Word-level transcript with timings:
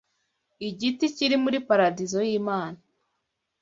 igiti, 0.67 1.05
kiri 1.15 1.35
muri 1.43 1.57
Paradiso 1.67 2.19
y’Imana 2.27 2.79